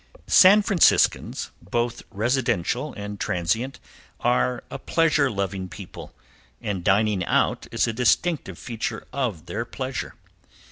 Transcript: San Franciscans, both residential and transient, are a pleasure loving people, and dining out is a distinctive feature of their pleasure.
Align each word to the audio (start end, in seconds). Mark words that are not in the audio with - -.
San 0.25 0.63
Franciscans, 0.63 1.51
both 1.61 2.01
residential 2.09 2.91
and 2.95 3.19
transient, 3.19 3.79
are 4.19 4.63
a 4.71 4.79
pleasure 4.79 5.29
loving 5.29 5.69
people, 5.69 6.11
and 6.59 6.83
dining 6.83 7.23
out 7.25 7.67
is 7.71 7.85
a 7.85 7.93
distinctive 7.93 8.57
feature 8.57 9.05
of 9.13 9.45
their 9.45 9.63
pleasure. 9.63 10.15